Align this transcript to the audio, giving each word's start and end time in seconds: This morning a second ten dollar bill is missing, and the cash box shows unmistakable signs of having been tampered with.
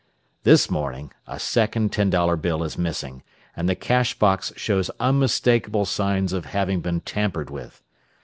This 0.41 0.71
morning 0.71 1.11
a 1.27 1.39
second 1.39 1.93
ten 1.93 2.09
dollar 2.09 2.35
bill 2.35 2.63
is 2.63 2.75
missing, 2.75 3.21
and 3.55 3.69
the 3.69 3.75
cash 3.75 4.17
box 4.17 4.51
shows 4.55 4.89
unmistakable 4.99 5.85
signs 5.85 6.33
of 6.33 6.45
having 6.45 6.81
been 6.81 7.01
tampered 7.01 7.51
with. 7.51 7.83